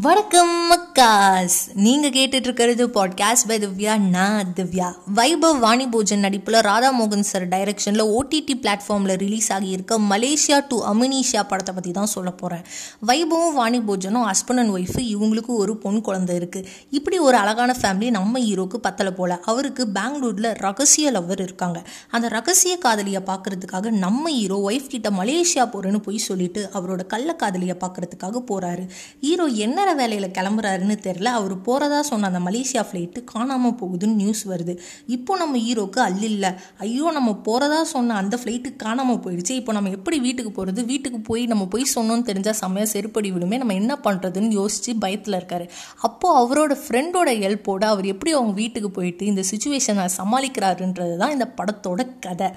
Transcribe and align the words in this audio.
வணக்கம் 0.00 0.72
மக்காஸ். 0.72 1.56
நீங்கள் 1.74 2.10
கேட்டுட்டு 2.10 2.34
இருக்கிறது 2.34 2.88
பாட்காஸ்ட் 2.88 3.46
பை 3.46 3.58
திவ்யா 3.58 3.98
நான் 3.98 4.52
திவ்யா. 4.56 4.92
வைபவ் 5.14 5.58
வாணி 5.58 5.86
போஜன் 5.86 6.18
நடிப்பில் 6.18 6.54
ராதா 6.54 7.00
மோகன் 7.00 7.20
சார் 7.20 7.48
டைரக்ஷனில் 7.48 8.04
ஓடிடி 8.12 8.54
பிளாட்ஃபார்மில் 8.62 9.16
ரிலீஸ் 9.16 9.52
ஆகியிருக்க 9.52 9.98
மலேசியா 10.10 10.60
டு 10.68 10.78
அமினிஷியா 10.92 11.42
படத்தை 11.48 11.74
பற்றி 11.74 11.90
தான் 11.90 12.06
சொல்ல 12.06 12.30
போகிறேன் 12.30 12.64
வைபவும் 13.06 13.52
வாணி 13.54 13.80
போஜனும் 13.80 14.30
ஹஸ்பண்ட் 14.30 14.56
அண்ட் 14.56 14.74
ஒய்ஃப் 14.76 14.96
இவங்களுக்கு 14.96 15.46
ஒரு 15.46 15.76
பொன் 15.76 16.00
குழந்தை 16.00 16.36
இருக்குது 16.36 16.64
இப்படி 16.90 17.18
ஒரு 17.18 17.36
அழகான 17.36 17.76
ஃபேமிலி 17.82 18.10
நம்ம 18.10 18.38
ஹீரோக்கு 18.38 18.76
பத்தல 18.76 19.12
போல. 19.12 19.40
அவருக்கு 19.44 19.88
பெங்களூரில் 19.88 20.52
ரகசிய 20.52 21.12
லவர் 21.12 21.40
இருக்காங்க. 21.40 21.82
அந்த 22.10 22.28
ரகசிய 22.28 22.78
காதலியை 22.78 23.22
பார்க்கறதுக்காக 23.26 23.90
நம்ம 23.90 24.30
ஹீரோ 24.30 24.70
ஒய்ஃப் 24.70 24.86
கிட்ட 24.86 25.10
மலேசியா 25.10 25.68
போகிறேன்னு 25.72 25.98
போய் 25.98 26.18
சொல்லிட்டு 26.18 26.70
அவரோட 26.72 27.06
கள்ள 27.06 27.34
காதலியை 27.34 27.76
பார்க்கறதுக்காக 27.80 28.42
போகிறாரு 28.50 28.86
ஹீரோ 29.20 29.44
என்ன 29.44 29.80
வேலையில் 30.00 30.34
கிளம்புறாருன்னு 30.36 30.96
தெரில 31.06 31.30
அவர் 31.38 31.54
போகிறதா 31.66 32.00
சொன்ன 32.10 32.28
அந்த 32.30 32.40
மலேசியா 32.46 32.82
ஃப்ளைட்டு 32.88 33.20
காணாமல் 33.32 33.76
போகுதுன்னு 33.80 34.20
நியூஸ் 34.22 34.42
வருது. 34.52 34.74
இப்போ 35.16 35.36
நம்ம 35.42 35.58
ஹீரோக்கு 35.66 36.00
அல்லில்ல 36.08 36.46
ஐயோ 36.86 37.10
நம்ம 37.18 37.30
போகிறதா 37.48 37.80
சொன்ன 37.94 38.16
அந்த 38.22 38.38
ஃப்ளைட்டு 38.42 38.70
காணாமல் 38.84 39.20
போயிடுச்சு. 39.26 39.54
இப்போ 39.60 39.72
நம்ம 39.78 39.90
எப்படி 39.98 40.18
வீட்டுக்கு 40.26 40.52
போகிறது 40.58 40.84
வீட்டுக்கு 40.92 41.20
போய் 41.30 41.44
நம்ம 41.52 41.66
போய் 41.74 41.86
சொன்னோன்னு 41.94 42.28
தெரிஞ்சால் 42.30 42.58
செம்மையாக 42.62 42.92
செருப்படி 42.94 43.30
விடுமே 43.32 43.58
நம்ம 43.62 43.74
என்ன 43.74 43.96
பண்ணுறதுன்னு 44.06 44.58
யோசித்து 44.60 44.96
பயத்தில் 45.06 45.38
இருக்காரு. 45.40 45.66
அப்போது 46.08 46.38
அவரோட 46.42 46.76
ஃப்ரெண்டோட 46.84 47.30
ஹெல்ப்போடு 47.42 47.86
அவர் 47.92 48.06
எப்படி 48.14 48.32
அவங்க 48.38 48.54
வீட்டுக்கு 48.62 48.90
போயிட்டு 48.90 49.26
இந்த 49.32 49.44
சுச்சுவேஷனை 49.50 50.06
சமாளிக்கிறாருன்றது 50.20 51.16
தான் 51.24 51.34
இந்த 51.38 51.48
படத்தோட 51.60 52.00
கதை. 52.26 52.50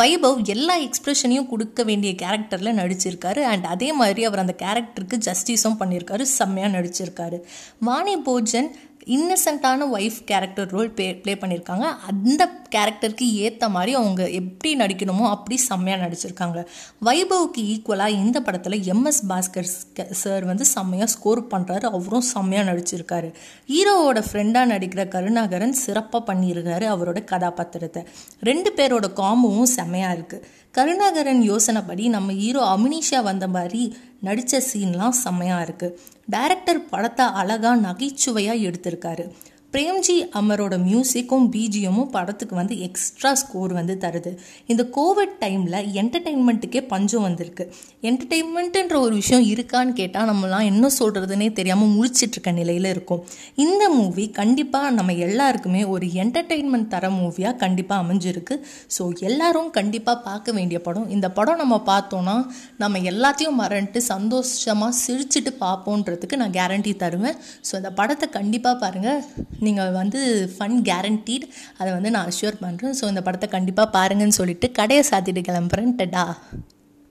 வைபவ் 0.00 0.40
எல்லா 0.54 0.74
எக்ஸ்பிரஷனையும் 0.86 1.46
கொடுக்க 1.50 1.82
வேண்டிய 1.88 2.10
கேரக்டரில் 2.22 2.78
நடிச்சிருக்காரு. 2.80 3.40
அண்ட் 3.50 3.66
அதே 3.74 3.88
மாதிரி 4.00 4.22
அவர் 4.28 4.42
அந்த 4.42 4.54
கேரக்டருக்கு 4.62 5.16
ஜஸ்டிஸும் 5.28 5.78
பண்ணியிருக்காரு. 5.80 6.24
செம்மையாக 6.38 6.65
நடிச்சிருக்காரு. 6.68 7.40
Vani 7.80 8.16
Bhojan 8.16 8.70
இன்னசென்ட்டான 9.16 9.86
wife 9.96 10.16
character 10.24 10.70
role 10.70 10.90
play 10.90 11.14
play 11.14 11.34
பண்ணியிருக்காங்க 11.34 11.86
அந்த 12.10 12.42
கேரக்டருக்கு 12.74 13.26
ஏற்ற 13.32 13.68
மாதிரி 13.68 13.94
அவங்க 13.94 14.30
எப்படி 14.30 14.70
நடிக்கணுமோ 14.76 15.28
அப்படி 15.28 15.56
செம்மையாக 15.56 16.00
நடிச்சிருக்காங்க. 16.06 16.66
வைபவுக்கு 17.04 17.62
ஈக்குவலாக 17.72 18.08
இந்த 18.08 18.40
படத்தில் 18.40 18.82
எம்எஸ் 18.94 19.22
பாஸ்கர் 19.28 19.70
சார் 20.10 20.44
வந்து 20.44 20.64
செம்மையாக 20.64 21.10
ஸ்கோர் 21.10 21.42
பண்ணுறாரு 21.42 21.84
அவரும் 21.84 22.26
செம்மையாக 22.32 22.68
நடிச்சிருக்காரு. 22.72 23.30
ஹீரோவோட 23.68 24.22
ஃப்ரெண்டாக 24.32 24.72
நடிக்கிற 24.74 25.08
கருணாகரன் 25.08 25.72
சிறப்பாக 25.72 26.34
பண்ணியிருக்காரு 26.34 26.86
அவரோட 26.94 27.24
கதாபாத்திரத்தை. 27.24 28.04
ரெண்டு 28.40 28.72
பேரோட 28.76 29.08
காமும் 29.22 29.62
செம்மையாக 29.62 30.16
இருக்குது 30.18 30.64
கருணாகரன் 30.70 31.42
யோசனைப்படி 31.50 32.08
நம்ம 32.08 32.32
ஹீரோ 32.32 32.62
அமினிஷா 32.76 33.22
வந்த 33.22 33.48
மாதிரி 33.48 33.96
நடித்த 34.20 34.62
சீன்லாம் 34.72 35.18
செம்மையாக 35.24 35.64
இருக்குது 35.66 35.98
டைரக்டர் 36.30 36.88
படத்தை 36.88 37.26
அழகாக 37.26 37.80
நகைச்சுவையாக 37.80 38.64
எடுத்திருக்காரு. 38.70 39.32
பிரேம்ஜி 39.72 40.14
அமரோட 40.38 40.74
மியூசிக்கும் 40.84 41.46
பிஜிஎமும் 41.54 42.10
படத்துக்கு 42.14 42.54
வந்து 42.58 42.74
எக்ஸ்ட்ரா 42.86 43.30
ஸ்கோர் 43.40 43.72
வந்து 43.78 43.94
தருது. 44.04 44.30
இந்த 44.72 44.82
கோவிட் 44.96 45.34
டைமில் 45.42 45.76
என்டர்டெயின்மெண்ட்டுக்கே 46.00 46.80
பஞ்சம் 46.92 47.24
வந்திருக்கு. 47.26 47.64
என்டர்டெயின்மெண்ட்டுன்ற 48.08 48.96
ஒரு 49.06 49.14
விஷயம் 49.20 49.44
இருக்கான்னு 49.54 49.92
கேட்டால் 50.00 50.28
நம்மலாம் 50.30 50.68
என்ன 50.70 50.90
சொல்கிறதுனே 50.98 51.48
தெரியாமல் 51.58 51.92
முழிச்சிட்ருக்க 51.96 52.52
நிலையில் 52.60 52.88
இருக்கும். 52.92 53.22
இந்த 53.64 53.82
மூவி 53.96 54.24
கண்டிப்பாக 54.40 54.92
நம்ம 54.98 55.16
எல்லாருக்குமே 55.26 55.82
ஒரு 55.94 56.08
என்டர்டெயின்மெண்ட் 56.22 56.90
தர 56.94 57.10
மூவியாக 57.18 57.54
கண்டிப்பாக 57.64 58.04
அமைஞ்சிருக்கு. 58.04 58.56
ஸோ 58.96 59.04
எல்லாரும் 59.30 59.70
கண்டிப்பாக 59.78 60.24
பார்க்க 60.28 60.56
வேண்டிய 60.60 60.80
படம். 60.86 61.08
இந்த 61.16 61.30
படம் 61.40 61.60
நம்ம 61.64 61.80
பார்த்தோன்னா 61.92 62.38
நம்ம 62.84 63.04
எல்லாத்தையும் 63.12 63.60
மறந்துட்டு 63.64 64.02
சந்தோஷமாக 64.12 64.92
சிரிச்சிட்டு 65.04 65.54
பார்ப்போன்றதுக்கு 65.66 66.40
நான் 66.44 66.56
கேரண்டி 66.58 66.94
தருவேன். 67.04 67.38
ஸோ 67.68 67.74
இந்த 67.82 67.92
படத்தை 68.00 68.28
கண்டிப்பாக 68.38 68.76
பாருங்கள் 68.86 69.22
நீங்கள் 69.60 69.90
வந்து 69.90 70.20
ஃபன் 70.58 70.78
கேரண்டீட் 70.82 71.46
அதை 71.78 71.92
வந்து 71.92 72.10
நான் 72.10 72.28
அஷ்யூர் 72.28 72.62
பண்ணுறேன் 72.62 72.96
ஸோ 73.00 73.04
இந்த 73.04 73.22
படத்தை 73.22 73.48
கண்டிப்பாக 73.48 73.98
பாருங்கன்னு 73.98 74.38
சொல்லிட்டு 74.40 74.72
கடையை 74.72 75.04
சாத்திட்டு 75.10 75.42
கிளம்புறேன். 75.50 75.92
டடா. 75.96 76.36